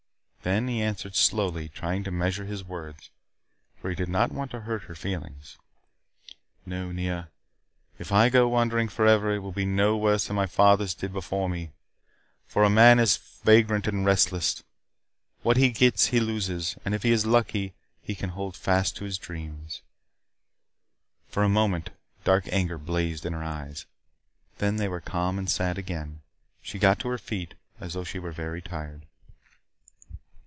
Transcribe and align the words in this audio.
Then 0.43 0.67
he 0.67 0.81
answered 0.81 1.15
slowly, 1.15 1.69
trying 1.69 2.03
to 2.03 2.09
measure 2.09 2.45
his 2.45 2.63
words, 2.63 3.11
for 3.79 3.89
he 3.91 3.95
did 3.95 4.09
not 4.09 4.31
want 4.31 4.49
to 4.49 4.61
hurt 4.61 4.81
her 4.85 4.95
feelings. 4.95 5.59
"No, 6.65 6.91
Nea. 6.91 7.29
If 7.99 8.11
I 8.11 8.29
go 8.29 8.47
wandering 8.47 8.89
forever, 8.89 9.31
it 9.31 9.37
will 9.37 9.51
be 9.51 9.65
no 9.67 9.95
worse 9.95 10.25
than 10.25 10.35
my 10.35 10.47
fathers 10.47 10.95
did 10.95 11.13
before 11.13 11.47
me. 11.47 11.73
For 12.47 12.63
a 12.63 12.71
man 12.71 12.97
is 12.97 13.17
vagrant 13.43 13.85
and 13.87 14.03
restless. 14.03 14.63
What 15.43 15.57
he 15.57 15.69
gets, 15.69 16.07
he 16.07 16.19
loses. 16.19 16.75
And 16.83 16.95
if 16.95 17.03
he 17.03 17.11
is 17.11 17.23
lucky, 17.27 17.75
he 18.01 18.15
can 18.15 18.31
hold 18.31 18.57
fast 18.57 18.95
to 18.97 19.05
his 19.05 19.19
dreams." 19.19 19.83
For 21.29 21.43
a 21.43 21.49
moment 21.49 21.91
dark 22.23 22.45
anger 22.51 22.79
blazed 22.79 23.27
in 23.27 23.33
her 23.33 23.43
eyes. 23.43 23.85
Then 24.57 24.77
they 24.77 24.87
were 24.87 25.01
calm 25.01 25.37
and 25.37 25.47
sad 25.47 25.77
again. 25.77 26.21
She 26.63 26.79
got 26.79 26.97
to 27.01 27.09
her 27.09 27.19
feet, 27.19 27.53
as 27.79 27.93
though 27.93 28.03
she 28.03 28.17
were 28.17 28.31
very 28.31 28.63
tired. 28.63 29.05